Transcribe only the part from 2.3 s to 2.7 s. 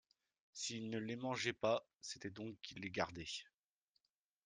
donc